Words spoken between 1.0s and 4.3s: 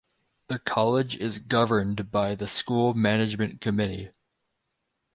is governed by the School Management Committee.